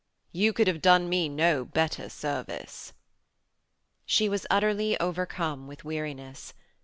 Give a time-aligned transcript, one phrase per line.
[0.31, 2.93] 'You could have done me no better service.'
[4.03, 6.55] She was utterly overcome with weariness.